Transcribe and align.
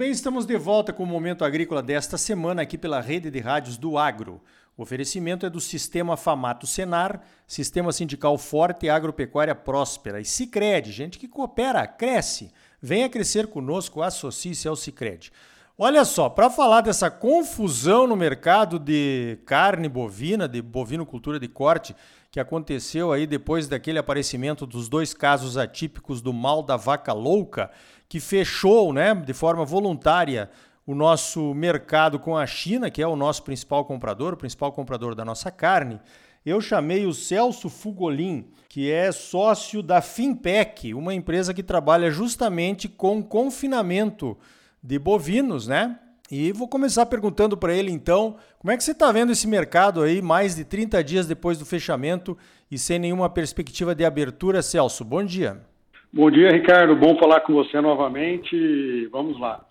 bem? 0.00 0.10
Estamos 0.10 0.46
de 0.46 0.56
volta 0.56 0.94
com 0.94 1.02
o 1.02 1.06
Momento 1.06 1.44
Agrícola 1.44 1.82
desta 1.82 2.16
semana 2.16 2.62
aqui 2.62 2.78
pela 2.78 3.02
rede 3.02 3.30
de 3.30 3.38
rádios 3.38 3.76
do 3.76 3.98
Agro. 3.98 4.40
O 4.74 4.82
oferecimento 4.82 5.44
é 5.44 5.50
do 5.50 5.60
Sistema 5.60 6.16
Famato 6.16 6.66
Senar, 6.66 7.20
Sistema 7.46 7.92
Sindical 7.92 8.38
Forte 8.38 8.86
e 8.86 8.88
Agropecuária 8.88 9.54
Próspera. 9.54 10.18
E 10.18 10.24
Cicred, 10.24 10.90
gente 10.90 11.18
que 11.18 11.28
coopera, 11.28 11.86
cresce. 11.86 12.50
Venha 12.80 13.10
crescer 13.10 13.48
conosco, 13.48 14.00
associe-se 14.00 14.66
ao 14.66 14.74
Cicred. 14.74 15.30
Olha 15.76 16.02
só, 16.06 16.30
para 16.30 16.48
falar 16.48 16.80
dessa 16.80 17.10
confusão 17.10 18.06
no 18.06 18.16
mercado 18.16 18.78
de 18.78 19.38
carne 19.44 19.86
bovina, 19.86 20.48
de 20.48 20.62
bovinocultura 20.62 21.38
de 21.38 21.46
corte, 21.46 21.94
que 22.30 22.38
aconteceu 22.38 23.12
aí 23.12 23.26
depois 23.26 23.66
daquele 23.66 23.98
aparecimento 23.98 24.64
dos 24.64 24.88
dois 24.88 25.12
casos 25.12 25.56
atípicos 25.56 26.22
do 26.22 26.32
mal 26.32 26.62
da 26.62 26.76
vaca 26.76 27.12
louca, 27.12 27.70
que 28.08 28.20
fechou, 28.20 28.92
né, 28.92 29.14
de 29.14 29.32
forma 29.32 29.64
voluntária 29.64 30.48
o 30.86 30.94
nosso 30.94 31.52
mercado 31.54 32.18
com 32.18 32.36
a 32.36 32.46
China, 32.46 32.90
que 32.90 33.02
é 33.02 33.06
o 33.06 33.16
nosso 33.16 33.42
principal 33.42 33.84
comprador, 33.84 34.34
o 34.34 34.36
principal 34.36 34.72
comprador 34.72 35.14
da 35.14 35.24
nossa 35.24 35.50
carne. 35.50 36.00
Eu 36.44 36.60
chamei 36.60 37.04
o 37.04 37.12
Celso 37.12 37.68
Fugolin, 37.68 38.46
que 38.68 38.90
é 38.90 39.12
sócio 39.12 39.82
da 39.82 40.00
Finpec, 40.00 40.94
uma 40.94 41.12
empresa 41.12 41.52
que 41.52 41.62
trabalha 41.62 42.10
justamente 42.10 42.88
com 42.88 43.22
confinamento 43.22 44.38
de 44.82 44.98
bovinos, 44.98 45.66
né? 45.66 45.98
E 46.30 46.52
vou 46.52 46.68
começar 46.68 47.06
perguntando 47.06 47.56
para 47.56 47.74
ele 47.74 47.90
então, 47.90 48.36
como 48.60 48.70
é 48.70 48.76
que 48.76 48.84
você 48.84 48.92
está 48.92 49.10
vendo 49.10 49.32
esse 49.32 49.48
mercado 49.48 50.00
aí 50.00 50.22
mais 50.22 50.54
de 50.54 50.64
30 50.64 51.02
dias 51.02 51.26
depois 51.26 51.58
do 51.58 51.66
fechamento 51.66 52.38
e 52.70 52.78
sem 52.78 53.00
nenhuma 53.00 53.28
perspectiva 53.28 53.96
de 53.96 54.04
abertura, 54.04 54.62
Celso? 54.62 55.04
Bom 55.04 55.24
dia. 55.24 55.60
Bom 56.12 56.30
dia, 56.30 56.52
Ricardo. 56.52 56.94
Bom 56.94 57.18
falar 57.18 57.40
com 57.40 57.52
você 57.52 57.80
novamente. 57.80 59.08
Vamos 59.10 59.40
lá. 59.40 59.64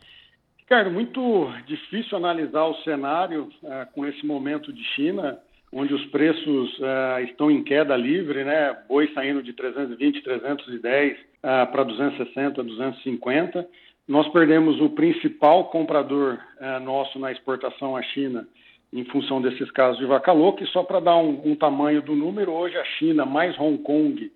Ricardo, 0.58 0.92
muito 0.92 1.50
difícil 1.66 2.18
analisar 2.18 2.66
o 2.66 2.76
cenário 2.84 3.50
uh, 3.64 3.90
com 3.94 4.06
esse 4.06 4.26
momento 4.26 4.74
de 4.74 4.84
China, 4.96 5.40
onde 5.72 5.94
os 5.94 6.06
preços 6.08 6.78
uh, 6.80 7.24
estão 7.24 7.50
em 7.50 7.64
queda 7.64 7.96
livre, 7.96 8.44
né? 8.44 8.78
Boi 8.90 9.10
saindo 9.14 9.42
de 9.42 9.54
320, 9.54 10.22
310 10.22 11.14
uh, 11.14 11.72
para 11.72 11.84
260, 11.84 12.62
250 12.62 13.66
nós 14.10 14.28
perdemos 14.30 14.82
o 14.82 14.90
principal 14.90 15.66
comprador 15.66 16.40
é, 16.60 16.80
nosso 16.80 17.20
na 17.20 17.32
exportação 17.32 17.96
à 17.96 18.02
China 18.02 18.48
em 18.92 19.06
função 19.06 19.40
desses 19.40 19.70
casos 19.70 20.00
de 20.00 20.06
vaca 20.08 20.32
louca. 20.32 20.64
E 20.64 20.68
só 20.68 20.82
para 20.82 21.00
dar 21.00 21.16
um, 21.18 21.40
um, 21.46 21.56
tamanho 21.56 22.02
do 22.02 22.16
número, 22.16 22.52
hoje 22.52 22.76
a 22.76 22.84
China 22.84 23.24
mais 23.24 23.56
Hong 23.60 23.78
Kong 23.84 24.32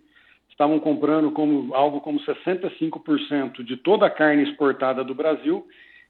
estavam 0.47 0.79
comprando 0.79 1.31
como 1.31 1.73
algo 1.73 1.99
como 2.01 2.19
65% 2.19 3.63
de 3.63 3.75
toda 3.77 4.05
a 4.05 4.11
carne 4.11 4.43
exportada 4.43 5.03
do 5.03 5.15
Brasil 5.15 5.65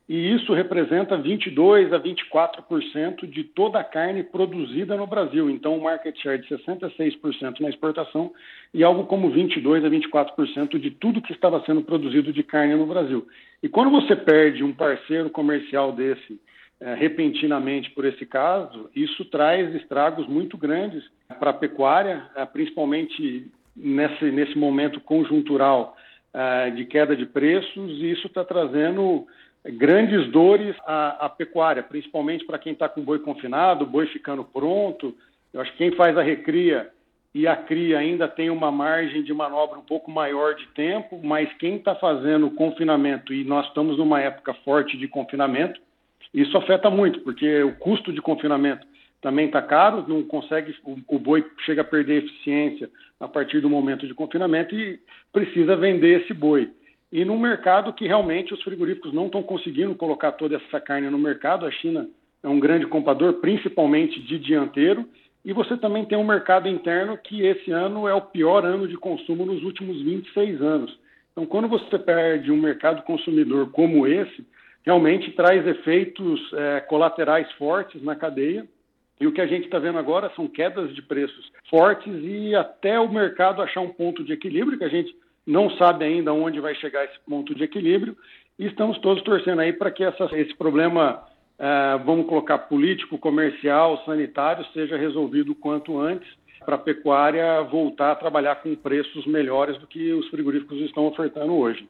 e 0.08 0.34
isso 0.34 0.54
representa 0.54 1.18
22 1.18 1.94
a 1.94 2.00
24% 2.00 3.26
de 3.26 3.44
toda 3.44 3.80
a 3.80 3.84
carne 3.84 4.22
produzida 4.22 4.98
no 4.98 5.08
Brasil. 5.08 5.50
Então, 5.50 5.78
um 5.78 5.84
market 5.84 6.16
share 6.22 6.42
de 6.42 6.48
66% 6.50 7.62
na 7.62 7.70
exportação 7.70 8.34
e 8.74 8.84
algo 8.84 9.06
como 9.06 9.32
22 9.32 9.86
a 9.86 9.90
24% 9.90 10.78
de 10.78 10.92
tudo 10.92 11.22
que 11.22 11.32
estava 11.32 11.64
sendo 11.66 11.82
produzido 11.84 12.34
de 12.34 12.44
carne 12.44 12.76
no 12.76 12.86
Brasil. 12.86 13.26
E 13.62 13.70
quando 13.70 13.92
você 13.92 14.14
perde 14.14 14.62
um 14.62 14.74
parceiro 14.74 15.30
comercial 15.30 15.94
desse 15.94 16.38
é, 16.82 16.96
repentinamente 16.96 17.92
por 17.92 18.04
esse 18.04 18.26
caso, 18.26 18.90
isso 18.94 19.24
traz 19.26 19.74
estragos 19.74 20.28
muito 20.28 20.58
grandes 20.58 21.02
para 21.40 21.52
a 21.52 21.54
pecuária, 21.54 22.30
é, 22.36 22.46
principalmente 22.46 23.50
nesse, 23.74 24.26
nesse 24.26 24.58
momento 24.58 25.00
conjuntural 25.00 25.96
é, 26.34 26.72
de 26.72 26.84
queda 26.84 27.16
de 27.16 27.26
preços, 27.26 27.90
e 28.02 28.12
isso 28.12 28.28
está 28.28 28.44
trazendo 28.44 29.26
grandes 29.72 30.30
dores 30.30 30.76
à, 30.86 31.26
à 31.26 31.30
pecuária, 31.30 31.82
principalmente 31.82 32.46
para 32.46 32.60
quem 32.60 32.74
está 32.74 32.90
com 32.90 33.02
boi 33.02 33.20
confinado, 33.20 33.86
boi 33.86 34.08
ficando 34.08 34.44
pronto. 34.44 35.16
Eu 35.54 35.62
acho 35.62 35.72
que 35.72 35.78
quem 35.78 35.92
faz 35.92 36.18
a 36.18 36.22
recria 36.22 36.90
e 37.34 37.48
a 37.48 37.56
cria 37.56 37.98
ainda 37.98 38.28
tem 38.28 38.50
uma 38.50 38.72
margem 38.72 39.24
de 39.24 39.34
manobra 39.34 39.80
um 39.80 39.84
pouco 39.84 40.12
maior 40.12 40.56
de 40.56 40.68
tempo, 40.68 41.20
mas 41.24 41.52
quem 41.54 41.78
está 41.78 41.96
fazendo 41.96 42.52
confinamento, 42.52 43.34
e 43.34 43.44
nós 43.44 43.66
estamos 43.68 43.98
numa 43.98 44.22
época 44.22 44.54
forte 44.66 44.98
de 44.98 45.08
confinamento, 45.08 45.82
isso 46.34 46.56
afeta 46.58 46.90
muito, 46.90 47.22
porque 47.22 47.64
o 47.64 47.76
custo 47.78 48.12
de 48.12 48.22
confinamento 48.22 48.86
também 49.22 49.46
está 49.48 49.62
caro, 49.62 50.06
não 50.08 50.22
consegue, 50.24 50.76
o, 50.84 50.98
o, 51.08 51.18
boi 51.18 51.46
chega 51.66 51.82
a 51.82 51.86
perder 51.86 52.24
eficiência 52.24 52.90
a 53.20 53.28
partir 53.28 53.62
do 53.62 53.70
momento 53.70 54.06
de 54.06 54.14
confinamento 54.14 54.76
e 54.76 55.00
precisa 55.32 55.76
vender 55.76 56.22
esse 56.22 56.34
boi 56.34 56.70
e 57.14 57.24
num 57.24 57.38
mercado 57.38 57.94
que 57.94 58.08
realmente 58.08 58.56
os 58.56 58.64
frigoríficos 58.64 59.14
não 59.14 59.28
estão 59.28 59.44
conseguindo 59.44 59.94
colocar 59.94 60.32
toda 60.32 60.56
essa 60.56 60.82
carne 60.82 61.12
no 61.12 61.20
mercado. 61.20 61.64
A 61.64 61.70
China 61.70 62.10
é 62.42 62.48
um 62.48 62.60
grande 62.60 62.88
comprador, 62.88 63.34
principalmente 63.34 64.20
de 64.20 64.40
dianteiro, 64.40 65.08
e 65.46 65.54
você 65.54 65.78
também 65.78 66.06
tem 66.06 66.18
um 66.18 66.26
mercado 66.26 66.68
interno 66.68 67.16
que 67.16 67.46
esse 67.46 67.70
ano 67.70 68.08
é 68.08 68.14
o 68.16 68.22
pior 68.22 68.66
ano 68.66 68.88
de 68.88 68.98
consumo 68.98 69.46
nos 69.46 69.62
últimos 69.64 70.02
26 70.02 70.60
anos. 70.60 71.00
Então, 71.32 71.46
quando 71.46 71.68
você 71.68 72.00
perde 72.00 72.52
um 72.52 72.60
mercado 72.60 73.04
consumidor 73.04 73.70
como 73.70 74.08
esse, 74.08 74.44
realmente 74.84 75.30
traz 75.34 75.68
efeitos 75.68 76.42
é, 76.54 76.80
colaterais 76.80 77.52
fortes 77.54 78.02
na 78.02 78.16
cadeia. 78.16 78.66
E 79.22 79.28
o 79.28 79.32
que 79.32 79.42
a 79.42 79.46
gente 79.46 79.66
está 79.66 79.78
vendo 79.78 80.00
agora 80.00 80.32
são 80.36 80.48
quedas 80.48 80.96
de 80.96 81.02
preços 81.04 81.52
fortes 81.70 82.12
e 82.24 82.56
até 82.56 83.00
o 83.00 83.08
mercado 83.08 83.62
achar 83.62 83.82
um 83.82 83.90
ponto 83.90 84.24
de 84.24 84.34
equilíbrio, 84.34 84.80
que 84.80 84.84
a 84.84 84.90
gente 84.90 85.16
não 85.46 85.70
sabe 85.72 86.06
ainda 86.06 86.34
onde 86.34 86.60
vai 86.60 86.76
chegar 86.76 87.06
esse 87.06 87.20
ponto 87.28 87.54
de 87.54 87.64
equilíbrio 87.64 88.16
e 88.58 88.66
estamos 88.66 88.98
todos 89.00 89.24
torcendo 89.24 89.62
aí 89.62 89.74
para 89.74 89.92
que 89.92 90.04
essa, 90.04 90.26
esse 90.38 90.56
problema, 90.56 91.24
é, 91.60 91.98
vamos 92.06 92.28
colocar 92.28 92.58
político, 92.60 93.18
comercial, 93.18 94.04
sanitário, 94.06 94.66
seja 94.74 94.98
resolvido 94.98 95.52
o 95.52 95.56
quanto 95.56 96.00
antes 96.00 96.28
para 96.66 96.76
a 96.76 96.80
pecuária 96.80 97.62
voltar 97.64 98.12
a 98.12 98.16
trabalhar 98.16 98.56
com 98.56 98.74
preços 98.76 99.26
melhores 99.26 99.78
do 99.80 99.88
que 99.88 100.14
os 100.14 100.28
frigoríficos 100.30 100.80
estão 100.82 101.06
ofertando 101.06 101.54
hoje. 101.54 101.88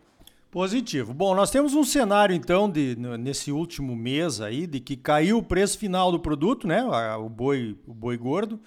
Positivo. 0.50 1.14
Bom, 1.14 1.34
nós 1.36 1.50
temos 1.50 1.74
um 1.74 1.84
cenário 1.84 2.36
então 2.36 2.70
de 2.70 2.96
nesse 2.96 3.52
último 3.52 3.96
mês 3.96 4.40
aí 4.40 4.68
de 4.68 4.80
que 4.80 4.96
caiu 4.96 5.40
o 5.40 5.44
preço 5.44 5.80
final 5.80 6.12
do 6.12 6.20
produto, 6.20 6.68
né? 6.68 6.84
O 7.18 7.28
boi, 7.28 7.76
o 7.88 7.94
boi 7.94 8.18
gordo. 8.18 8.60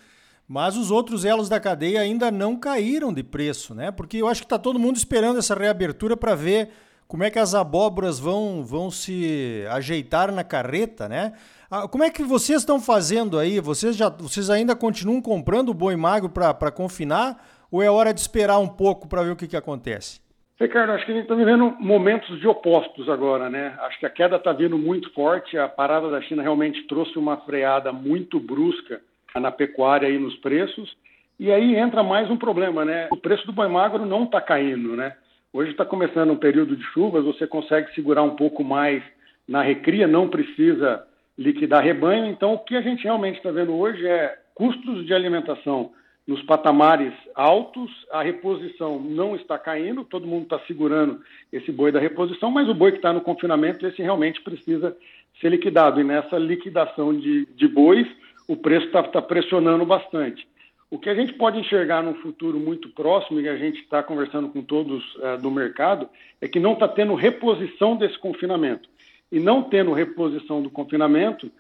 Mas 0.49 0.77
os 0.77 0.91
outros 0.91 1.25
elos 1.25 1.49
da 1.49 1.59
cadeia 1.59 2.01
ainda 2.01 2.31
não 2.31 2.57
caíram 2.57 3.13
de 3.13 3.23
preço, 3.25 3.75
né? 3.75 3.91
Porque 3.91 4.19
eu 4.19 4.29
acho 4.29 4.43
que 4.43 4.47
está 4.47 4.59
todo 4.59 4.79
mundo 4.79 4.97
esperando 4.97 5.39
essa 5.39 5.55
reabertura 5.55 6.17
para 6.17 6.37
ver 6.37 6.71
como 7.09 7.25
é 7.25 7.31
que 7.31 7.39
as 7.39 7.55
abóboras 7.55 8.19
vão, 8.19 8.65
vão 8.65 8.91
se 8.91 9.65
ajeitar 9.71 10.33
na 10.33 10.45
carreta, 10.45 11.09
né? 11.09 11.33
Ah, 11.69 11.89
como 11.89 12.05
é 12.05 12.11
que 12.11 12.23
vocês 12.23 12.61
estão 12.61 12.81
fazendo 12.81 13.39
aí? 13.39 13.59
Vocês, 13.59 13.97
já, 13.97 14.09
vocês 14.09 14.49
ainda 14.49 14.77
continuam 14.77 15.21
comprando 15.21 15.71
o 15.71 15.75
boi 15.75 15.97
magro 15.97 16.29
para 16.29 16.71
confinar? 16.71 17.45
Ou 17.71 17.83
é 17.83 17.91
hora 17.91 18.15
de 18.15 18.21
esperar 18.21 18.59
um 18.59 18.69
pouco 18.69 19.09
para 19.09 19.23
ver 19.23 19.31
o 19.31 19.37
que, 19.37 19.49
que 19.49 19.57
acontece? 19.57 20.21
Ricardo, 20.61 20.93
acho 20.93 21.05
que 21.05 21.11
a 21.11 21.15
gente 21.15 21.25
está 21.25 21.35
vivendo 21.35 21.77
momentos 21.81 22.41
de 22.41 22.47
opostos 22.47 23.09
agora, 23.09 23.51
né? 23.51 23.77
Acho 23.81 23.99
que 23.99 24.07
a 24.07 24.11
queda 24.11 24.37
está 24.37 24.53
vindo 24.53 24.79
muito 24.79 25.13
forte, 25.13 25.59
a 25.59 25.69
parada 25.69 26.09
da 26.09 26.23
China 26.23 26.43
realmente 26.43 26.87
trouxe 26.87 27.19
uma 27.19 27.37
freada 27.39 27.93
muito 27.93 28.39
brusca 28.39 29.01
na 29.41 29.51
pecuária 29.51 30.09
e 30.09 30.19
nos 30.19 30.37
preços. 30.37 30.97
E 31.39 31.53
aí 31.53 31.77
entra 31.77 32.03
mais 32.03 32.31
um 32.31 32.37
problema, 32.37 32.85
né? 32.85 33.09
O 33.11 33.17
preço 33.17 33.47
do 33.47 33.53
boi 33.53 33.69
magro 33.69 34.07
não 34.07 34.25
está 34.25 34.41
caindo, 34.41 34.97
né? 34.97 35.15
Hoje 35.53 35.71
está 35.71 35.85
começando 35.85 36.31
um 36.31 36.37
período 36.37 36.77
de 36.77 36.83
chuvas, 36.85 37.25
você 37.25 37.47
consegue 37.47 37.95
segurar 37.95 38.23
um 38.23 38.37
pouco 38.37 38.65
mais 38.65 39.03
na 39.47 39.63
recria, 39.63 40.07
não 40.07 40.29
precisa 40.29 41.07
liquidar 41.39 41.85
rebanho. 41.85 42.27
Então, 42.27 42.55
o 42.55 42.59
que 42.59 42.77
a 42.77 42.81
gente 42.81 43.05
realmente 43.05 43.37
está 43.37 43.51
vendo 43.51 43.75
hoje 43.75 44.07
é 44.07 44.37
custos 44.55 45.07
de 45.07 45.15
alimentação 45.15 45.93
nos 46.27 46.43
patamares 46.43 47.13
altos, 47.35 47.91
a 48.11 48.21
reposição 48.21 48.99
não 48.99 49.37
está 49.37 49.57
caindo, 49.57 50.05
todo 50.05 50.27
mundo 50.27 50.43
está 50.43 50.59
segurando 50.67 51.21
esse 51.53 51.71
boi 51.71 51.93
da 51.93 52.01
reposição, 52.01 52.51
mas 52.51 52.69
o 52.69 52.75
boi 52.75 52.91
que 52.91 52.99
está 52.99 53.13
no 53.13 53.21
confinamento, 53.21 53.87
esse 53.87 54.03
realmente 54.03 54.43
precisa 54.43 54.97
ser 55.41 55.51
liquidado. 55.51 56.01
E 56.01 56.05
nessa 56.05 56.37
liquidação 56.37 57.17
de, 57.17 57.47
de 57.55 57.69
bois, 57.69 58.09
o 58.49 58.57
preço 58.57 58.87
está 58.87 59.03
tá 59.03 59.23
pressionando 59.23 59.85
bastante. 59.85 60.47
O 60.89 60.99
que 60.99 61.11
a 61.11 61.15
gente 61.15 61.33
pode 61.33 61.59
enxergar 61.59 62.03
num 62.03 62.15
futuro 62.15 62.59
muito 62.59 62.89
próximo, 62.91 63.41
e 63.41 63.49
a 63.49 63.57
gente 63.57 63.81
está 63.81 64.03
conversando 64.03 64.49
com 64.49 64.63
todos 64.63 65.03
uh, 65.17 65.41
do 65.41 65.51
mercado, 65.51 66.09
é 66.41 66.47
que 66.47 66.61
não 66.61 66.75
está 66.75 66.87
tendo 66.87 67.15
reposição 67.15 67.97
desse 67.97 68.17
confinamento. 68.19 68.89
E 69.33 69.41
não 69.41 69.65
tendo 69.65 69.93
reposição 69.93 70.63
do 70.63 70.71
confinamento, 70.71 71.51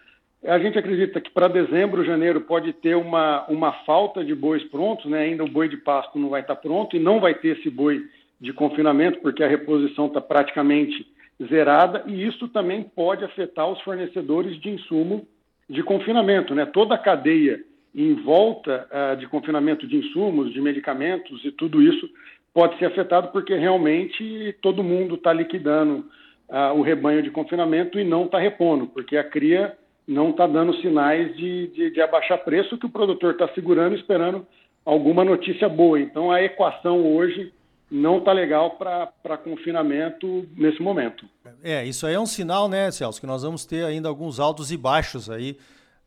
a 0.44 0.58
gente 0.60 0.78
acredita 0.78 1.20
que 1.20 1.30
para 1.30 1.48
dezembro, 1.48 2.04
janeiro, 2.04 2.40
pode 2.40 2.72
ter 2.72 2.94
uma, 2.94 3.44
uma 3.48 3.72
falta 3.84 4.24
de 4.24 4.32
bois 4.32 4.62
prontos, 4.64 5.06
né? 5.06 5.22
ainda 5.22 5.42
o 5.42 5.50
boi 5.50 5.68
de 5.68 5.76
pasto 5.76 6.18
não 6.18 6.28
vai 6.28 6.42
estar 6.42 6.54
tá 6.54 6.60
pronto 6.60 6.94
e 6.94 7.00
não 7.00 7.18
vai 7.18 7.34
ter 7.34 7.58
esse 7.58 7.68
boi 7.68 8.04
de 8.40 8.52
confinamento, 8.52 9.18
porque 9.20 9.42
a 9.42 9.48
reposição 9.48 10.06
está 10.06 10.20
praticamente 10.20 11.04
zerada, 11.48 12.04
e 12.06 12.24
isso 12.24 12.46
também 12.48 12.82
pode 12.82 13.24
afetar 13.24 13.68
os 13.68 13.80
fornecedores 13.80 14.60
de 14.60 14.70
insumo 14.70 15.26
de 15.68 15.82
confinamento, 15.82 16.54
né? 16.54 16.66
Toda 16.66 16.94
a 16.94 16.98
cadeia 16.98 17.60
em 17.94 18.14
volta 18.14 18.86
uh, 18.90 19.16
de 19.16 19.26
confinamento 19.26 19.86
de 19.86 19.96
insumos, 19.96 20.52
de 20.52 20.60
medicamentos 20.60 21.44
e 21.44 21.50
tudo 21.50 21.82
isso 21.82 22.08
pode 22.52 22.78
ser 22.78 22.86
afetado 22.86 23.28
porque 23.28 23.54
realmente 23.54 24.56
todo 24.62 24.82
mundo 24.82 25.16
está 25.16 25.30
liquidando 25.30 26.06
ah, 26.48 26.72
o 26.72 26.80
rebanho 26.80 27.22
de 27.22 27.30
confinamento 27.30 27.98
e 27.98 28.04
não 28.04 28.24
está 28.24 28.38
repondo, 28.38 28.86
porque 28.86 29.16
a 29.16 29.24
cria 29.24 29.76
não 30.06 30.30
está 30.30 30.46
dando 30.46 30.74
sinais 30.76 31.36
de, 31.36 31.66
de, 31.68 31.90
de, 31.90 32.00
abaixar 32.00 32.38
preço, 32.44 32.78
que 32.78 32.86
o 32.86 32.90
produtor 32.90 33.32
está 33.32 33.48
segurando, 33.48 33.96
esperando 33.96 34.46
alguma 34.84 35.24
notícia 35.24 35.68
boa. 35.68 36.00
Então 36.00 36.30
a 36.30 36.40
equação 36.40 37.04
hoje 37.14 37.52
não 37.90 38.18
está 38.18 38.32
legal 38.32 38.72
para 38.72 39.38
confinamento 39.38 40.46
nesse 40.56 40.82
momento. 40.82 41.26
É, 41.62 41.84
isso 41.84 42.06
aí 42.06 42.14
é 42.14 42.20
um 42.20 42.26
sinal, 42.26 42.68
né, 42.68 42.90
Celso, 42.90 43.20
que 43.20 43.26
nós 43.26 43.42
vamos 43.42 43.64
ter 43.64 43.84
ainda 43.84 44.08
alguns 44.08 44.40
altos 44.40 44.72
e 44.72 44.76
baixos 44.76 45.30
aí 45.30 45.56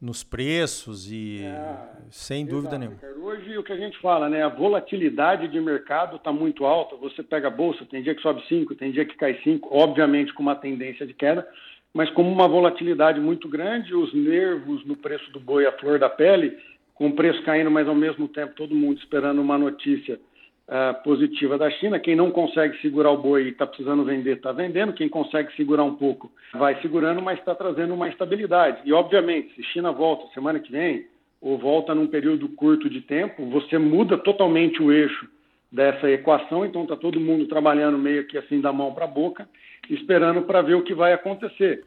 nos 0.01 0.23
preços 0.23 1.11
e 1.11 1.41
é, 1.43 1.77
sem 2.09 2.41
exato, 2.41 2.55
dúvida 2.55 2.77
nenhuma. 2.77 2.97
Hoje 3.21 3.57
o 3.57 3.63
que 3.63 3.73
a 3.73 3.77
gente 3.77 3.97
fala, 3.99 4.29
né, 4.29 4.43
a 4.43 4.49
volatilidade 4.49 5.47
de 5.47 5.59
mercado 5.59 6.15
está 6.15 6.31
muito 6.31 6.65
alta. 6.65 6.95
Você 6.97 7.21
pega 7.21 7.47
a 7.47 7.51
bolsa, 7.51 7.85
tem 7.85 8.01
dia 8.01 8.15
que 8.15 8.21
sobe 8.21 8.41
5, 8.47 8.75
tem 8.75 8.91
dia 8.91 9.05
que 9.05 9.15
cai 9.15 9.39
5, 9.43 9.69
obviamente 9.71 10.33
com 10.33 10.41
uma 10.41 10.55
tendência 10.55 11.05
de 11.05 11.13
queda, 11.13 11.47
mas 11.93 12.09
como 12.11 12.31
uma 12.31 12.47
volatilidade 12.47 13.19
muito 13.19 13.49
grande, 13.49 13.93
os 13.93 14.13
nervos 14.13 14.85
no 14.85 14.95
preço 14.95 15.29
do 15.31 15.39
boi 15.39 15.65
à 15.65 15.71
flor 15.73 15.99
da 15.99 16.09
pele, 16.09 16.57
com 16.93 17.07
o 17.07 17.15
preço 17.15 17.41
caindo, 17.43 17.71
mas 17.71 17.87
ao 17.87 17.95
mesmo 17.95 18.27
tempo 18.27 18.53
todo 18.55 18.75
mundo 18.75 18.99
esperando 18.99 19.41
uma 19.41 19.57
notícia 19.57 20.19
uh, 20.69 21.03
positiva 21.03 21.57
da 21.57 21.69
China. 21.71 21.99
Quem 21.99 22.15
não 22.15 22.31
consegue 22.31 22.79
segurar 22.81 23.11
o 23.11 23.17
boi 23.17 23.43
e 23.43 23.49
está 23.49 23.65
precisando 23.65 24.05
vender, 24.05 24.37
está 24.37 24.51
vendendo. 24.51 24.93
Quem 24.93 25.09
consegue 25.09 25.53
segurar 25.55 25.83
um 25.83 25.95
pouco, 25.95 26.31
vai 26.53 26.79
segurando, 26.81 27.21
mas 27.21 27.39
está 27.39 27.55
trazendo 27.55 27.93
uma 27.93 28.07
estabilidade. 28.07 28.81
E, 28.85 28.93
obviamente, 28.93 29.53
se 29.55 29.63
China 29.63 29.91
volta 29.91 30.31
semana 30.33 30.59
que 30.59 30.71
vem, 30.71 31.07
ou 31.41 31.57
volta 31.57 31.95
num 31.95 32.07
período 32.07 32.47
curto 32.49 32.89
de 32.89 33.01
tempo, 33.01 33.45
você 33.49 33.77
muda 33.77 34.17
totalmente 34.17 34.81
o 34.81 34.91
eixo 34.91 35.27
dessa 35.71 36.09
equação, 36.09 36.65
então 36.65 36.83
está 36.83 36.95
todo 36.95 37.19
mundo 37.19 37.47
trabalhando 37.47 37.97
meio 37.97 38.25
que 38.27 38.37
assim 38.37 38.59
da 38.59 38.73
mão 38.73 38.93
para 38.93 39.05
a 39.05 39.07
boca, 39.07 39.47
esperando 39.89 40.41
para 40.41 40.61
ver 40.61 40.75
o 40.75 40.83
que 40.83 40.93
vai 40.93 41.13
acontecer. 41.13 41.85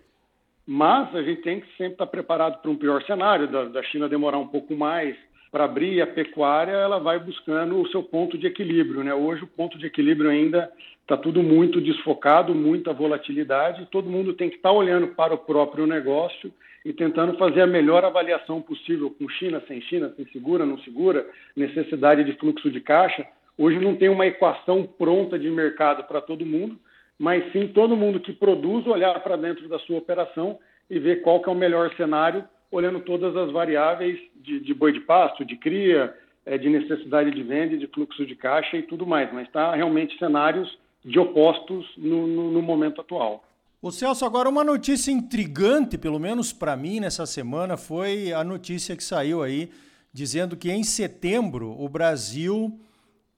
Mas 0.67 1.15
a 1.15 1.23
gente 1.23 1.43
tem 1.43 1.61
que 1.61 1.67
sempre 1.77 1.95
estar 1.95 2.07
tá 2.07 2.11
preparado 2.11 2.63
para 2.63 2.71
um 2.71 2.77
pior 2.77 3.03
cenário, 3.03 3.49
da, 3.49 3.65
da 3.65 3.83
China 3.83 4.09
demorar 4.09 4.39
um 4.39 4.47
pouco 4.47 4.75
mais, 4.75 5.17
para 5.53 5.67
abrir 5.67 6.01
a 6.01 6.07
pecuária, 6.07 6.73
ela 6.73 6.99
vai 6.99 7.19
buscando 7.19 7.79
o 7.79 7.87
seu 7.89 8.03
ponto 8.03 8.39
de 8.39 8.47
equilíbrio. 8.47 9.05
Né? 9.05 9.13
Hoje, 9.13 9.45
o 9.45 9.47
ponto 9.47 9.79
de 9.79 9.85
equilíbrio 9.85 10.31
ainda 10.31 10.73
está 11.03 11.15
tudo 11.15 11.43
muito 11.43 11.79
desfocado, 11.79 12.55
muita 12.55 12.95
volatilidade, 12.95 13.87
todo 13.91 14.09
mundo 14.09 14.33
tem 14.33 14.49
que 14.49 14.57
estar 14.57 14.71
tá 14.71 14.75
olhando 14.75 15.09
para 15.09 15.35
o 15.35 15.39
próprio 15.39 15.87
negócio 15.87 16.51
e 16.87 16.93
tentando 16.93 17.37
fazer 17.37 17.61
a 17.61 17.67
melhor 17.67 18.03
avaliação 18.03 18.63
possível 18.63 19.11
com 19.11 19.29
China, 19.29 19.63
sem 19.69 19.83
China, 19.83 20.13
sem 20.17 20.25
segura, 20.33 20.65
não 20.65 20.79
segura, 20.79 21.27
necessidade 21.55 22.25
de 22.25 22.33
fluxo 22.39 22.71
de 22.71 22.81
caixa. 22.81 23.27
Hoje 23.59 23.79
não 23.79 23.95
tem 23.95 24.09
uma 24.09 24.27
equação 24.27 24.85
pronta 24.85 25.39
de 25.39 25.51
mercado 25.51 26.05
para 26.05 26.23
todo 26.23 26.47
mundo, 26.47 26.79
mas 27.19 27.53
sim 27.53 27.69
todo 27.69 27.95
mundo 27.95 28.21
que 28.21 28.33
produz 28.33 28.87
olhar 28.87 29.21
para 29.21 29.37
dentro 29.37 29.69
da 29.69 29.79
sua 29.81 29.99
operação 29.99 30.59
e 30.89 30.99
ver 30.99 31.21
qual 31.21 31.43
que 31.43 31.51
é 31.51 31.53
o 31.53 31.57
melhor 31.57 31.95
cenário 31.95 32.43
olhando 32.73 33.01
todas 33.01 33.37
as 33.37 33.53
variáveis 33.53 34.19
de, 34.35 34.59
de 34.59 34.75
boi 34.75 34.93
de 34.93 35.01
pasto, 35.01 35.45
de 35.45 35.57
cria, 35.57 36.13
é, 36.45 36.57
de 36.57 36.69
necessidade 36.69 37.31
de 37.31 37.43
venda, 37.43 37.77
de 37.77 37.87
fluxo 37.87 38.27
de 38.27 38.35
caixa 38.35 38.77
e 38.77 38.83
tudo 38.83 39.07
mais. 39.07 39.33
Mas 39.33 39.47
está 39.47 39.75
realmente 39.77 40.19
cenários 40.19 40.77
de 41.05 41.19
opostos 41.19 41.87
no, 41.97 42.27
no, 42.27 42.51
no 42.51 42.63
momento 42.63 43.01
atual. 43.01 43.45
O 43.81 43.91
Celso, 43.91 44.25
agora 44.25 44.49
uma 44.49 44.65
notícia 44.65 45.11
intrigante, 45.11 45.99
pelo 45.99 46.19
menos 46.19 46.53
para 46.53 46.77
mim 46.77 47.01
nessa 47.01 47.27
semana, 47.27 47.77
foi 47.77 48.33
a 48.33 48.43
notícia 48.43 48.97
que 48.97 49.05
saiu 49.05 49.43
aí 49.43 49.71
dizendo 50.13 50.57
que 50.57 50.71
em 50.71 50.85
setembro 50.85 51.77
o 51.79 51.89
Brasil 51.89 52.79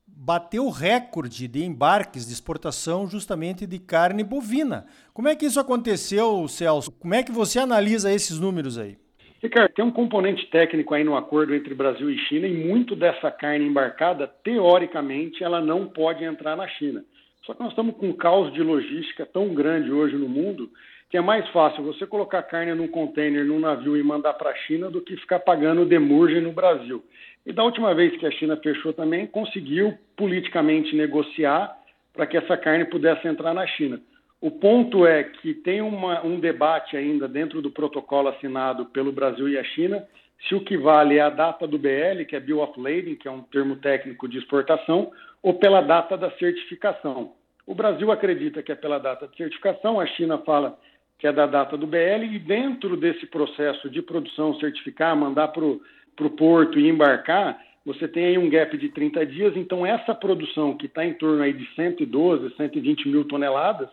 bateu 0.07 0.69
recorde 0.69 1.49
de 1.49 1.65
embarques 1.65 2.27
de 2.27 2.33
exportação 2.33 3.09
justamente 3.09 3.67
de 3.67 3.79
carne 3.79 4.23
bovina. 4.23 4.87
Como 5.13 5.29
é 5.29 5.35
que 5.35 5.47
isso 5.47 5.59
aconteceu, 5.59 6.47
Celso? 6.47 6.93
Como 6.93 7.15
é 7.15 7.23
que 7.23 7.33
você 7.33 7.59
analisa 7.59 8.13
esses 8.13 8.39
números 8.39 8.79
aí? 8.79 8.99
Ricardo, 9.45 9.75
tem 9.75 9.85
um 9.85 9.91
componente 9.91 10.47
técnico 10.47 10.95
aí 10.95 11.05
no 11.05 11.15
acordo 11.15 11.55
entre 11.55 11.75
Brasil 11.75 12.11
e 12.11 12.17
China 12.17 12.47
e 12.47 12.55
muito 12.55 12.97
dessa 12.97 13.31
carne 13.31 13.67
embarcada, 13.67 14.27
teoricamente, 14.27 15.45
ela 15.45 15.61
não 15.61 15.87
pode 15.87 16.25
entrar 16.25 16.57
na 16.57 16.67
China. 16.67 17.05
Só 17.45 17.53
que 17.53 17.61
nós 17.61 17.69
estamos 17.69 17.95
com 17.97 18.09
um 18.09 18.13
caos 18.15 18.51
de 18.55 18.63
logística 18.63 19.27
tão 19.27 19.53
grande 19.53 19.93
hoje 19.93 20.17
no 20.17 20.31
mundo 20.31 20.71
que 21.11 21.19
é 21.19 21.21
mais 21.21 21.47
fácil 21.51 21.85
você 21.85 22.07
colocar 22.07 22.43
carne 22.45 22.73
num 22.73 22.89
container, 22.89 23.45
num 23.45 23.61
navio 23.61 23.99
e 23.99 24.03
mandar 24.03 24.33
para 24.33 24.49
a 24.49 24.55
China 24.55 24.91
do 24.91 25.03
que 25.03 25.15
ficar 25.19 25.41
pagando 25.41 25.85
demurge 25.85 26.41
no 26.41 26.51
Brasil. 26.51 27.05
E 27.45 27.53
da 27.53 27.63
última 27.63 27.95
vez 27.95 28.17
que 28.17 28.27
a 28.27 28.31
China 28.31 28.57
fechou 28.57 28.95
também, 28.95 29.27
conseguiu 29.27 29.93
politicamente 30.17 30.97
negociar 30.97 31.71
para 32.15 32.27
que 32.27 32.39
essa 32.39 32.57
carne 32.57 32.87
pudesse 32.87 33.29
entrar 33.29 33.53
na 33.53 33.67
China. 33.67 34.01
O 34.41 34.51
ponto 34.51 35.07
é 35.07 35.25
que 35.25 35.55
tem 35.55 35.81
uma, 35.81 36.25
um 36.25 36.39
debate 36.39 36.97
ainda 36.97 37.27
dentro 37.27 37.63
do 37.63 37.71
protocolo 37.71 38.29
assinado 38.29 38.87
pelo 38.87 39.13
Brasil 39.13 39.49
e 39.49 39.59
a 39.59 39.65
China 39.65 40.07
se 40.49 40.55
o 40.55 40.61
que 40.61 40.77
vale 40.77 41.17
é 41.17 41.23
a 41.23 41.31
data 41.31 41.67
do 41.67 41.79
BL, 41.79 42.25
que 42.29 42.37
é 42.37 42.41
Bill 42.41 42.61
of 42.61 42.79
Lading, 42.79 43.17
que 43.17 43.27
é 43.27 43.31
um 43.31 43.43
termo 43.43 43.77
técnico 43.77 44.29
de 44.29 44.39
exportação, 44.39 45.11
ou 45.43 45.55
pela 45.55 45.81
data 45.81 46.17
da 46.17 46.31
certificação. 46.33 47.33
O 47.67 47.75
Brasil 47.75 48.13
acredita 48.13 48.63
que 48.63 48.71
é 48.71 48.75
pela 48.75 48.99
data 48.99 49.27
de 49.27 49.37
certificação, 49.37 49.99
a 49.99 50.07
China 50.07 50.39
fala 50.39 50.79
que 51.19 51.27
é 51.27 51.33
da 51.33 51.47
data 51.47 51.77
do 51.77 51.87
BL, 51.87 52.25
e 52.31 52.39
dentro 52.39 52.97
desse 52.97 53.27
processo 53.27 53.89
de 53.89 54.03
produção, 54.03 54.59
certificar, 54.59 55.17
mandar 55.17 55.49
para 55.49 55.65
o 55.65 56.31
porto 56.37 56.79
e 56.79 56.89
embarcar, 56.89 57.59
você 57.87 58.09
tem 58.09 58.27
aí 58.27 58.39
um 58.39 58.49
gap 58.49 58.77
de 58.77 58.89
30 58.89 59.27
dias, 59.27 59.57
então 59.57 59.87
essa 59.87 60.15
produção 60.15 60.77
que 60.77 60.87
está 60.87 61.05
em 61.05 61.15
torno 61.15 61.43
aí 61.43 61.53
de 61.53 61.67
112, 61.75 62.55
120 62.57 63.09
mil 63.09 63.25
toneladas, 63.25 63.89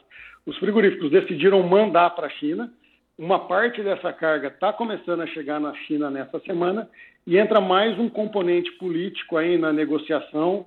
os 0.45 0.57
frigoríficos 0.57 1.11
decidiram 1.11 1.61
mandar 1.63 2.09
para 2.11 2.27
a 2.27 2.31
China. 2.31 2.71
Uma 3.17 3.39
parte 3.47 3.83
dessa 3.83 4.11
carga 4.11 4.47
está 4.47 4.73
começando 4.73 5.21
a 5.21 5.27
chegar 5.27 5.59
na 5.59 5.73
China 5.85 6.09
nessa 6.09 6.39
semana 6.39 6.89
e 7.27 7.37
entra 7.37 7.61
mais 7.61 7.97
um 7.99 8.09
componente 8.09 8.71
político 8.73 9.37
aí 9.37 9.57
na 9.57 9.71
negociação 9.71 10.65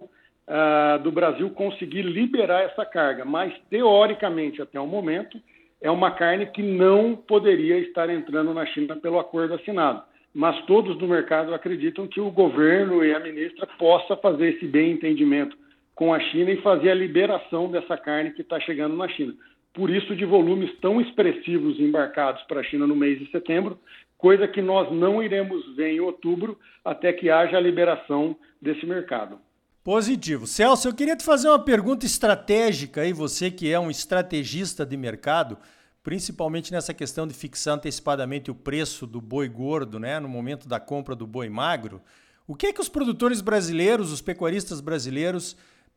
uh, 0.49 1.03
do 1.03 1.11
Brasil 1.11 1.51
conseguir 1.51 2.03
liberar 2.03 2.63
essa 2.63 2.87
carga. 2.87 3.25
Mas, 3.25 3.53
teoricamente, 3.69 4.63
até 4.63 4.79
o 4.79 4.87
momento, 4.87 5.41
é 5.83 5.91
uma 5.91 6.13
carne 6.13 6.47
que 6.47 6.63
não 6.63 7.17
poderia 7.17 7.79
estar 7.79 8.09
entrando 8.09 8.55
na 8.55 8.65
China 8.67 8.95
pelo 8.97 9.19
acordo 9.19 9.55
assinado. 9.55 10.03
Mas 10.33 10.61
todos 10.67 10.97
do 10.99 11.09
mercado 11.09 11.53
acreditam 11.53 12.07
que 12.07 12.21
o 12.21 12.31
governo 12.31 13.05
e 13.05 13.13
a 13.13 13.21
ministra 13.21 13.67
possa 13.79 14.17
fazer 14.17 14.55
esse 14.55 14.67
bem 14.67 14.93
entendimento 14.93 15.57
com 15.95 16.13
a 16.13 16.21
China 16.21 16.51
e 16.51 16.61
fazer 16.61 16.91
a 16.91 16.95
liberação 16.95 17.71
dessa 17.71 17.97
carne 17.97 18.33
que 18.33 18.43
está 18.43 18.59
chegando 18.61 18.97
na 18.97 19.09
China 19.09 19.35
por 19.75 19.91
isso 19.91 20.15
de 20.15 20.25
volumes 20.25 20.71
tão 20.81 21.01
expressivos 21.01 21.79
embarcados 21.81 22.43
para 22.45 22.61
a 22.61 22.65
China 22.65 22.87
no 22.87 22.95
mês 22.95 23.19
de 23.19 23.31
setembro, 23.31 23.79
coisa 24.17 24.47
que 24.47 24.63
nós 24.63 24.91
não 24.91 25.23
iremos 25.23 25.75
ver 25.77 25.91
em 25.91 26.01
outubro 26.01 26.59
até 26.85 27.13
que 27.13 27.29
haja 27.29 27.57
a 27.57 27.61
liberação 27.61 28.37
desse 28.63 28.87
mercado. 28.87 29.39
Positivo. 29.83 30.47
Celso, 30.47 30.89
eu 30.89 30.95
queria 30.95 31.17
te 31.17 31.25
fazer 31.25 31.49
uma 31.49 31.59
pergunta 31.59 32.07
estratégica 32.07 33.03
aí, 33.03 33.13
você 33.13 33.51
que 33.51 33.71
é 33.71 33.79
um 33.79 33.91
estrategista 33.91 34.87
de 34.87 34.97
mercado, 34.97 35.59
principalmente 36.03 36.73
nessa 36.73 36.95
questão 36.95 37.27
de 37.27 37.35
fixar 37.35 37.75
antecipadamente 37.75 38.51
o 38.51 38.55
preço 38.55 39.07
do 39.07 39.21
boi 39.21 39.49
gordo, 39.49 39.99
né, 39.99 40.19
no 40.21 40.29
momento 40.29 40.67
da 40.69 40.81
compra 40.81 41.15
do 41.15 41.27
boi 41.27 41.51
magro. 41.51 42.01
O 42.47 42.55
que 42.55 42.69
é 42.69 42.73
que 42.73 42.81
os 42.81 42.89
produtores 42.89 43.41
brasileiros, 43.41 44.13
os 44.13 44.23
pecuaristas 44.23 44.81
brasileiros 44.81 45.57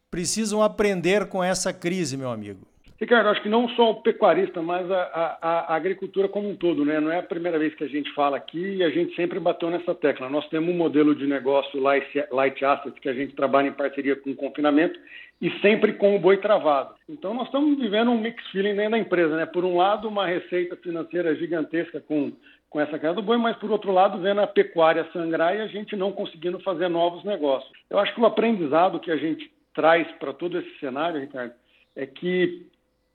precisam 0.10 0.62
aprender 0.64 1.28
com 1.28 1.44
essa 1.44 1.72
crise, 1.72 2.18
meu 2.18 2.32
amigo? 2.32 2.68
Ricardo, 3.00 3.30
acho 3.30 3.44
que 3.44 3.50
não 3.50 3.70
só 3.70 3.92
o 3.92 4.02
pecuarista, 4.02 4.60
mas 4.60 4.90
a, 4.90 5.02
a, 5.04 5.74
a, 5.74 5.76
agricultura 5.76 6.28
como 6.28 6.50
um 6.50 6.56
todo, 6.56 6.84
né? 6.84 7.00
Não 7.00 7.12
é 7.12 7.20
a 7.20 7.24
primeira 7.24 7.60
vez 7.60 7.76
que 7.76 7.84
a 7.84 7.88
gente 7.88 8.12
fala 8.14 8.38
aqui 8.38 8.78
e 8.78 8.84
a 8.84 8.90
gente 8.90 9.16
sempre 9.16 9.40
bateu 9.40 9.70
nessa 9.70 9.94
tecla. 9.94 10.28
Nós 10.30 10.48
temos 10.50 10.74
um 10.74 10.78
modelo 10.78 11.14
de 11.14 11.28
negócio 11.28 11.80
light, 11.80 12.08
light 12.32 12.66
asset 12.66 13.00
que 13.00 13.08
a 13.08 13.14
gente 13.14 13.36
trabalha 13.36 13.68
em 13.68 13.74
parceria 13.74 14.16
com 14.16 14.32
o 14.32 14.36
confinamento 14.36 15.00
e 15.40 15.52
sempre 15.60 15.94
com 15.94 16.16
o 16.16 16.20
boi 16.20 16.38
travado. 16.38 16.96
Então 17.08 17.36
nós 17.36 17.46
estamos 17.46 17.78
vivendo 17.78 18.10
um 18.10 18.20
mix 18.20 18.44
feeling 18.48 18.76
dentro 18.76 18.92
da 18.92 18.98
empresa, 18.98 19.36
né? 19.36 19.46
Por 19.46 19.64
um 19.64 19.78
lado, 19.78 20.08
uma 20.08 20.26
receita 20.26 20.76
financeira 20.76 21.36
gigantesca 21.36 22.02
com 22.02 22.34
com 22.70 22.82
essa 22.82 23.00
queda 23.00 23.14
do 23.14 23.22
boi, 23.22 23.38
mas 23.38 23.56
por 23.58 23.72
outro 23.72 23.92
lado, 23.92 24.20
vendo 24.20 24.42
a 24.42 24.48
pecuária 24.48 25.08
sangrar 25.14 25.56
e 25.56 25.62
a 25.62 25.68
gente 25.68 25.96
não 25.96 26.12
conseguindo 26.12 26.60
fazer 26.60 26.90
novos 26.90 27.24
negócios. 27.24 27.72
Eu 27.90 27.98
acho 27.98 28.14
que 28.14 28.20
o 28.20 28.26
aprendizado 28.26 29.00
que 29.00 29.10
a 29.10 29.16
gente 29.16 29.50
traz 29.74 30.06
para 30.20 30.34
todo 30.34 30.60
esse 30.60 30.80
cenário, 30.80 31.22
Ricardo, 31.22 31.54
é 31.96 32.06
que 32.06 32.68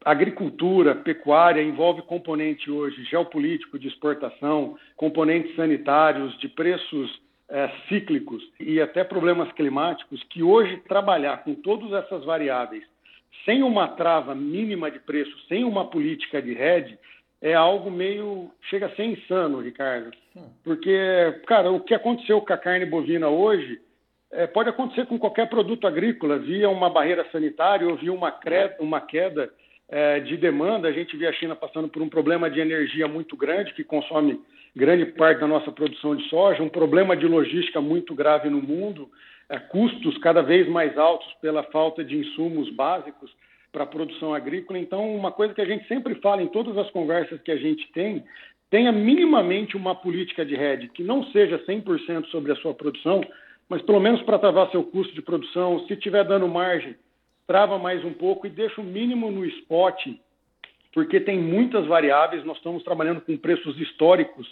agricultura, 0.05 0.95
pecuária 0.95 1.63
envolve 1.63 2.03
componente 2.03 2.71
hoje 2.71 3.05
geopolítico 3.05 3.79
de 3.79 3.89
exportação, 3.89 4.77
componentes 4.97 5.55
sanitários, 5.55 6.37
de 6.39 6.49
preços 6.49 7.21
é, 7.49 7.71
cíclicos 7.89 8.43
e 8.59 8.81
até 8.81 9.05
problemas 9.05 9.53
climáticos, 9.53 10.23
que 10.25 10.43
hoje 10.43 10.77
trabalhar 10.89 11.45
com 11.45 11.55
todas 11.55 11.93
essas 11.93 12.25
variáveis 12.25 12.85
sem 13.45 13.63
uma 13.63 13.89
trava 13.89 14.35
mínima 14.35 14.91
de 14.91 14.99
preço, 15.01 15.33
sem 15.49 15.65
uma 15.65 15.87
política 15.89 16.41
de 16.41 16.53
rede, 16.53 16.99
é 17.41 17.55
algo 17.55 17.91
meio. 17.91 18.51
chega 18.71 18.87
a 18.87 18.95
ser 18.95 19.05
insano, 19.05 19.61
Ricardo. 19.61 20.11
Porque, 20.63 21.41
cara, 21.47 21.71
o 21.71 21.81
que 21.81 21.95
aconteceu 21.95 22.41
com 22.41 22.53
a 22.53 22.59
carne 22.59 22.87
bovina 22.87 23.29
hoje 23.29 23.81
é, 24.31 24.47
pode 24.47 24.69
acontecer 24.69 25.07
com 25.07 25.19
qualquer 25.19 25.49
produto 25.49 25.87
agrícola, 25.87 26.39
via 26.39 26.69
uma 26.71 26.89
barreira 26.89 27.27
sanitária 27.33 27.89
ou 27.89 27.97
via 27.97 28.13
uma, 28.13 28.39
uma 28.79 29.01
queda 29.01 29.51
de 30.25 30.37
demanda. 30.39 30.89
A 30.89 30.93
gente 30.93 31.17
vê 31.17 31.27
a 31.27 31.33
China 31.33 31.55
passando 31.55 31.87
por 31.89 32.01
um 32.01 32.09
problema 32.09 32.51
de 32.51 32.61
energia 32.61 33.07
muito 33.07 33.37
grande, 33.37 33.75
que 33.75 33.85
consome 33.85 34.41
grande 34.75 35.07
parte 35.07 35.41
da 35.41 35.47
nossa 35.47 35.71
produção 35.71 36.17
de 36.17 36.27
soja, 36.29 36.63
um 36.63 36.69
problema 36.69 37.17
de 37.17 37.27
logística 37.27 37.81
muito 37.81 38.15
grave 38.15 38.49
no 38.49 38.63
mundo, 38.63 39.11
é, 39.49 39.59
custos 39.59 40.17
cada 40.19 40.43
vez 40.43 40.67
mais 40.69 40.97
altos 40.97 41.31
pela 41.43 41.63
falta 41.65 42.03
de 42.03 42.17
insumos 42.17 42.71
básicos 42.71 43.31
para 43.71 43.85
a 43.85 43.87
produção 43.87 44.35
agrícola. 44.35 44.79
Então, 44.79 45.15
uma 45.15 45.31
coisa 45.31 45.55
que 45.55 45.61
a 45.61 45.67
gente 45.67 45.87
sempre 45.87 46.15
fala 46.17 46.43
em 46.43 46.49
todas 46.49 46.77
as 46.79 46.91
conversas 46.91 47.41
que 47.43 47.51
a 47.51 47.57
gente 47.57 47.91
tem, 47.93 48.25
tenha 48.71 48.91
minimamente 48.91 49.77
uma 49.77 49.95
política 49.95 50.45
de 50.45 50.55
rede 50.55 50.89
que 50.89 51.03
não 51.03 51.25
seja 51.33 51.59
100% 51.67 52.27
sobre 52.27 52.53
a 52.53 52.57
sua 52.57 52.73
produção, 52.73 53.23
mas 53.69 53.83
pelo 53.83 54.01
menos 54.01 54.23
para 54.23 54.39
travar 54.39 54.71
seu 54.71 54.83
custo 54.85 55.15
de 55.15 55.21
produção, 55.21 55.87
se 55.87 55.97
tiver 55.97 56.25
dando 56.25 56.49
margem, 56.49 56.97
trava 57.47 57.79
mais 57.79 58.05
um 58.05 58.13
pouco 58.13 58.47
e 58.47 58.51
deixa 58.51 58.81
o 58.81 58.85
mínimo 58.85 59.31
no 59.31 59.45
spot, 59.45 60.07
porque 60.93 61.21
tem 61.21 61.39
muitas 61.39 61.87
variáveis, 61.87 62.45
nós 62.45 62.57
estamos 62.57 62.83
trabalhando 62.83 63.21
com 63.21 63.37
preços 63.37 63.79
históricos 63.81 64.47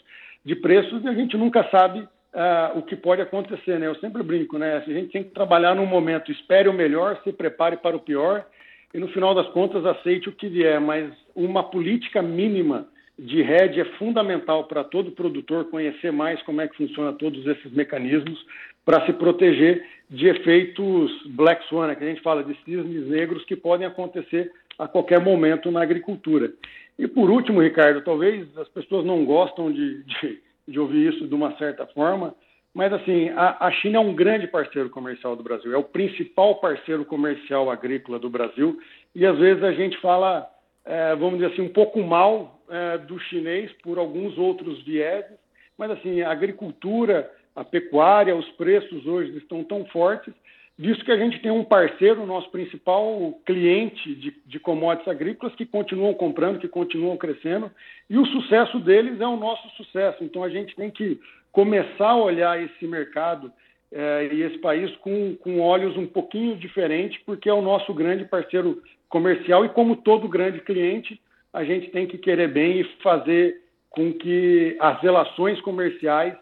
de 0.44 0.56
preços 0.56 1.04
e 1.04 1.08
a 1.08 1.14
gente 1.14 1.36
nunca 1.36 1.68
sabe 1.70 2.00
uh, 2.00 2.78
o 2.78 2.82
que 2.82 2.96
pode 2.96 3.20
acontecer, 3.20 3.78
né? 3.78 3.86
Eu 3.86 3.94
sempre 3.96 4.22
brinco, 4.22 4.58
né? 4.58 4.76
A 4.76 4.80
gente 4.80 5.12
tem 5.12 5.22
que 5.22 5.30
trabalhar 5.30 5.74
num 5.74 5.86
momento, 5.86 6.32
espere 6.32 6.68
o 6.68 6.72
melhor, 6.72 7.20
se 7.22 7.32
prepare 7.32 7.76
para 7.76 7.96
o 7.96 8.00
pior 8.00 8.46
e 8.92 8.98
no 8.98 9.08
final 9.08 9.34
das 9.34 9.48
contas 9.48 9.84
aceite 9.84 10.28
o 10.28 10.32
que 10.32 10.48
vier, 10.48 10.80
mas 10.80 11.12
uma 11.34 11.62
política 11.62 12.20
mínima 12.22 12.88
de 13.20 13.42
rede 13.42 13.80
é 13.80 13.84
fundamental 13.98 14.64
para 14.64 14.82
todo 14.82 15.10
produtor 15.10 15.66
conhecer 15.66 16.10
mais 16.10 16.42
como 16.42 16.62
é 16.62 16.68
que 16.68 16.76
funciona 16.76 17.12
todos 17.12 17.46
esses 17.46 17.70
mecanismos 17.70 18.46
para 18.82 19.04
se 19.04 19.12
proteger 19.12 19.84
de 20.08 20.26
efeitos 20.26 21.12
black 21.26 21.62
swan, 21.68 21.88
né, 21.88 21.94
que 21.94 22.02
a 22.02 22.06
gente 22.06 22.22
fala 22.22 22.42
de 22.42 22.56
cisnes 22.64 23.06
negros 23.08 23.44
que 23.44 23.54
podem 23.54 23.86
acontecer 23.86 24.50
a 24.78 24.88
qualquer 24.88 25.20
momento 25.20 25.70
na 25.70 25.82
agricultura. 25.82 26.50
E 26.98 27.06
por 27.06 27.30
último, 27.30 27.60
Ricardo, 27.60 28.00
talvez 28.00 28.46
as 28.56 28.68
pessoas 28.68 29.04
não 29.04 29.22
gostam 29.26 29.70
de, 29.70 30.02
de, 30.04 30.40
de 30.66 30.80
ouvir 30.80 31.12
isso 31.12 31.28
de 31.28 31.34
uma 31.34 31.54
certa 31.58 31.86
forma, 31.88 32.34
mas 32.74 32.90
assim, 32.90 33.28
a, 33.30 33.66
a, 33.66 33.70
China 33.70 33.98
é 33.98 34.00
um 34.00 34.14
grande 34.14 34.46
parceiro 34.46 34.88
comercial 34.88 35.36
do 35.36 35.42
Brasil, 35.42 35.74
é 35.74 35.76
o 35.76 35.84
principal 35.84 36.54
parceiro 36.54 37.04
comercial 37.04 37.70
agrícola 37.70 38.18
do 38.18 38.30
Brasil, 38.30 38.78
e 39.14 39.26
às 39.26 39.38
vezes 39.38 39.62
a 39.62 39.72
gente 39.72 40.00
fala, 40.00 40.48
é, 40.90 41.14
vamos 41.14 41.38
dizer 41.38 41.52
assim, 41.52 41.62
um 41.62 41.72
pouco 41.72 42.02
mal 42.02 42.60
é, 42.68 42.98
do 42.98 43.16
chinês 43.20 43.70
por 43.80 43.96
alguns 43.96 44.36
outros 44.36 44.82
vieses, 44.82 45.38
mas 45.78 45.92
assim, 45.92 46.20
a 46.20 46.32
agricultura, 46.32 47.30
a 47.54 47.62
pecuária, 47.62 48.34
os 48.34 48.48
preços 48.50 49.06
hoje 49.06 49.36
estão 49.38 49.62
tão 49.62 49.84
fortes, 49.86 50.34
visto 50.76 51.04
que 51.04 51.12
a 51.12 51.16
gente 51.16 51.38
tem 51.40 51.52
um 51.52 51.62
parceiro, 51.62 52.26
nosso 52.26 52.50
principal 52.50 53.38
cliente 53.46 54.14
de, 54.16 54.36
de 54.44 54.58
commodities 54.58 55.06
agrícolas, 55.06 55.54
que 55.54 55.64
continuam 55.64 56.12
comprando, 56.12 56.58
que 56.58 56.66
continuam 56.66 57.16
crescendo, 57.16 57.70
e 58.08 58.18
o 58.18 58.26
sucesso 58.26 58.80
deles 58.80 59.20
é 59.20 59.26
o 59.26 59.36
nosso 59.36 59.68
sucesso. 59.76 60.24
Então 60.24 60.42
a 60.42 60.48
gente 60.48 60.74
tem 60.74 60.90
que 60.90 61.20
começar 61.52 62.10
a 62.10 62.16
olhar 62.16 62.60
esse 62.60 62.84
mercado 62.88 63.52
é, 63.92 64.28
e 64.32 64.42
esse 64.42 64.58
país 64.58 64.90
com, 64.96 65.36
com 65.36 65.60
olhos 65.60 65.96
um 65.96 66.06
pouquinho 66.06 66.56
diferentes, 66.56 67.20
porque 67.24 67.48
é 67.48 67.54
o 67.54 67.62
nosso 67.62 67.94
grande 67.94 68.24
parceiro 68.24 68.82
comercial 69.10 69.64
e, 69.64 69.68
como 69.68 69.96
todo 69.96 70.28
grande 70.28 70.60
cliente, 70.60 71.20
a 71.52 71.64
gente 71.64 71.90
tem 71.90 72.06
que 72.06 72.16
querer 72.16 72.48
bem 72.48 72.80
e 72.80 72.84
fazer 73.02 73.60
com 73.90 74.12
que 74.12 74.76
as 74.80 75.00
relações 75.02 75.60
comerciais 75.60 76.34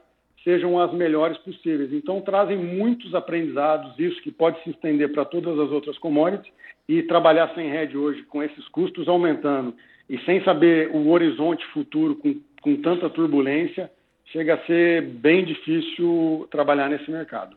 sejam 0.45 0.79
as 0.79 0.93
melhores 0.93 1.37
possíveis. 1.39 1.93
Então, 1.93 2.21
trazem 2.21 2.57
muitos 2.57 3.15
aprendizados, 3.15 3.99
isso 3.99 4.23
que 4.23 4.31
pode 4.31 4.63
se 4.63 4.71
estender 4.71 5.11
para 5.13 5.25
todas 5.25 5.59
as 5.59 5.71
outras 5.71 5.99
commodities, 5.99 6.53
e 6.89 7.03
trabalhar 7.03 7.53
sem 7.55 7.69
rede 7.69 7.97
hoje, 7.97 8.23
com 8.23 8.43
esses 8.43 8.67
custos 8.69 9.09
aumentando 9.09 9.75
e 10.09 10.19
sem 10.21 10.43
saber 10.43 10.91
o 10.91 11.11
horizonte 11.11 11.65
futuro 11.67 12.17
com, 12.17 12.35
com 12.63 12.77
tanta 12.77 13.11
turbulência, 13.11 13.91
chega 14.27 14.55
a 14.55 14.67
ser 14.67 15.03
bem 15.03 15.45
difícil 15.45 16.49
trabalhar 16.51 16.89
nesse 16.89 17.11
mercado. 17.11 17.57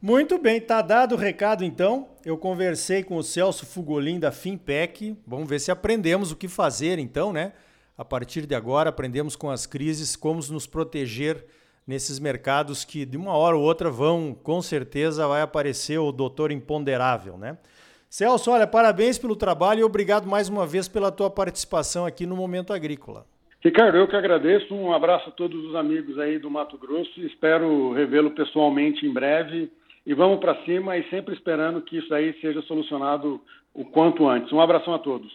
Muito 0.00 0.38
bem, 0.38 0.60
tá 0.60 0.80
dado 0.80 1.16
o 1.16 1.18
recado 1.18 1.64
então. 1.64 2.08
Eu 2.24 2.38
conversei 2.38 3.02
com 3.02 3.16
o 3.16 3.22
Celso 3.22 3.66
Fugolin 3.66 4.20
da 4.20 4.30
Finpec. 4.30 5.16
Vamos 5.26 5.48
ver 5.48 5.58
se 5.58 5.72
aprendemos 5.72 6.30
o 6.30 6.36
que 6.36 6.46
fazer 6.46 7.00
então, 7.00 7.32
né? 7.32 7.52
A 7.96 8.04
partir 8.04 8.46
de 8.46 8.54
agora, 8.54 8.90
aprendemos 8.90 9.34
com 9.34 9.50
as 9.50 9.66
crises 9.66 10.14
como 10.14 10.40
nos 10.52 10.68
proteger 10.68 11.44
nesses 11.84 12.20
mercados 12.20 12.84
que 12.84 13.04
de 13.04 13.16
uma 13.16 13.32
hora 13.32 13.56
ou 13.56 13.62
outra 13.64 13.90
vão, 13.90 14.32
com 14.40 14.62
certeza, 14.62 15.26
vai 15.26 15.42
aparecer 15.42 15.98
o 15.98 16.12
doutor 16.12 16.52
imponderável, 16.52 17.36
né? 17.36 17.58
Celso, 18.08 18.52
olha, 18.52 18.68
parabéns 18.68 19.18
pelo 19.18 19.34
trabalho 19.34 19.80
e 19.80 19.84
obrigado 19.84 20.28
mais 20.28 20.48
uma 20.48 20.64
vez 20.64 20.86
pela 20.86 21.10
tua 21.10 21.28
participação 21.28 22.06
aqui 22.06 22.24
no 22.24 22.36
Momento 22.36 22.72
Agrícola. 22.72 23.26
Ricardo, 23.60 23.96
eu 23.96 24.06
que 24.06 24.14
agradeço. 24.14 24.72
Um 24.72 24.92
abraço 24.92 25.30
a 25.30 25.32
todos 25.32 25.64
os 25.64 25.74
amigos 25.74 26.20
aí 26.20 26.38
do 26.38 26.48
Mato 26.48 26.78
Grosso 26.78 27.20
espero 27.20 27.92
revê-lo 27.92 28.30
pessoalmente 28.30 29.04
em 29.04 29.12
breve. 29.12 29.68
E 30.08 30.14
vamos 30.14 30.40
para 30.40 30.64
cima 30.64 30.96
e 30.96 31.08
sempre 31.10 31.34
esperando 31.34 31.82
que 31.82 31.98
isso 31.98 32.12
aí 32.14 32.34
seja 32.40 32.62
solucionado 32.62 33.40
o 33.74 33.84
quanto 33.84 34.26
antes. 34.26 34.50
Um 34.50 34.60
abração 34.60 34.94
a 34.94 34.98
todos. 34.98 35.30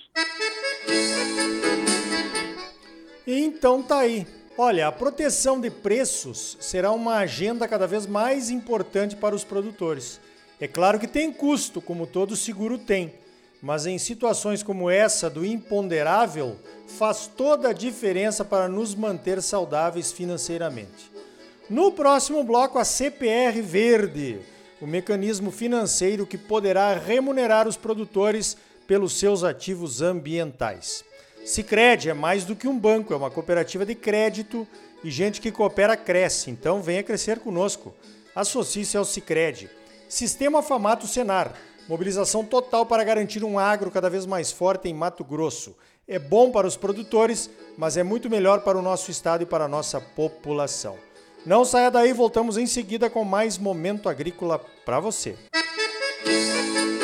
Então 3.28 3.84
tá 3.84 4.00
aí. 4.00 4.26
Olha, 4.58 4.88
a 4.88 4.92
proteção 4.92 5.62
de 5.62 5.70
preços 5.70 6.58
será 6.60 6.92
uma 6.92 7.18
agenda 7.18 7.68
cada 7.68 7.88
vez 7.88 8.08
mais 8.08 8.50
importante 8.50 9.16
para 9.16 9.36
os 9.36 9.44
produtores. 9.44 10.20
É 10.60 10.68
claro 10.68 11.00
que 11.00 11.08
tem 11.08 11.32
custo, 11.32 11.80
como 11.80 12.08
todo 12.08 12.36
seguro 12.36 12.80
tem 12.80 13.14
mas 13.64 13.86
em 13.86 13.98
situações 13.98 14.62
como 14.62 14.90
essa 14.90 15.30
do 15.30 15.46
imponderável, 15.46 16.58
faz 16.86 17.28
toda 17.28 17.70
a 17.70 17.74
diferença 17.74 18.44
para 18.44 18.68
nos 18.68 18.94
manter 18.94 19.42
saudáveis 19.42 20.12
financeiramente. 20.12 21.10
No 21.70 21.94
próximo 21.94 22.44
bloco, 22.44 22.78
a 22.78 22.84
CPR 22.84 23.62
Verde, 23.62 24.42
o 24.84 24.88
mecanismo 24.88 25.50
financeiro 25.50 26.28
que 26.28 26.38
poderá 26.38 26.94
remunerar 26.94 27.70
os 27.70 27.78
produtores 27.78 28.58
pelos 28.86 29.18
seus 29.18 29.42
ativos 29.42 30.02
ambientais. 30.02 31.06
Sicredi 31.46 32.10
é 32.10 32.14
mais 32.14 32.44
do 32.44 32.54
que 32.54 32.68
um 32.68 32.78
banco, 32.78 33.14
é 33.14 33.18
uma 33.18 33.32
cooperativa 33.32 33.86
de 33.86 33.96
crédito 33.96 34.68
e 35.02 35.10
gente 35.10 35.40
que 35.40 35.54
coopera 35.54 35.96
cresce, 35.96 36.52
então 36.52 36.82
venha 36.82 37.02
crescer 37.02 37.40
conosco. 37.40 37.96
Associe-se 38.36 38.98
ao 38.98 39.06
Sicredi. 39.06 39.70
Sistema 40.10 40.62
Famato 40.62 41.08
Senar 41.08 41.56
Mobilização 41.88 42.46
total 42.46 42.86
para 42.86 43.04
garantir 43.04 43.44
um 43.44 43.60
agro 43.60 43.92
cada 43.92 44.10
vez 44.10 44.26
mais 44.26 44.52
forte 44.52 44.88
em 44.88 44.94
Mato 44.94 45.24
Grosso. 45.24 45.76
É 46.08 46.18
bom 46.18 46.52
para 46.52 46.68
os 46.68 46.78
produtores, 46.78 47.50
mas 47.78 47.98
é 47.98 48.04
muito 48.04 48.30
melhor 48.30 48.62
para 48.62 48.78
o 48.78 48.82
nosso 48.82 49.12
estado 49.12 49.44
e 49.44 49.46
para 49.46 49.66
a 49.66 49.68
nossa 49.68 50.00
população. 50.00 50.98
Não 51.46 51.66
saia 51.66 51.92
daí, 51.92 52.14
voltamos 52.14 52.58
em 52.58 52.66
seguida 52.66 53.10
com 53.10 53.24
mais 53.24 53.58
momento 53.58 54.08
agrícola 54.08 54.60
para 54.86 55.00
você. 55.00 55.36
Música 56.26 57.03